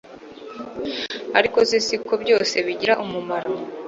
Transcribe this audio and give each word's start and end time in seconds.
ariko 1.37 1.57
si 1.85 1.95
ko 2.07 2.13
byose 2.23 2.55
bigira 2.65 2.93
umumaro 3.03 3.51